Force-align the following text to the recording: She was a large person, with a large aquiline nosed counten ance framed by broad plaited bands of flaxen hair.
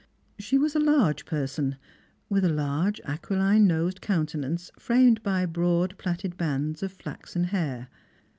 She 0.39 0.57
was 0.57 0.75
a 0.75 0.79
large 0.79 1.25
person, 1.25 1.75
with 2.27 2.43
a 2.43 2.49
large 2.49 2.99
aquiline 3.05 3.67
nosed 3.67 4.01
counten 4.01 4.43
ance 4.43 4.71
framed 4.79 5.21
by 5.21 5.45
broad 5.45 5.95
plaited 5.99 6.37
bands 6.37 6.81
of 6.81 6.91
flaxen 6.91 7.43
hair. 7.43 7.87